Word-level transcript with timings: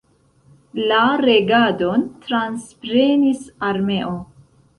La 0.91 1.01
regadon 1.25 2.07
transprenis 2.25 3.45
armeo. 3.71 4.17